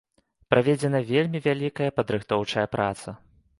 [0.53, 3.09] Праведзена вельмі вялікая падрыхтоўчая праца.